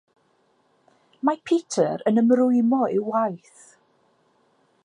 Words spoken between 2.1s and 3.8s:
yn ymrwymo i'w waith.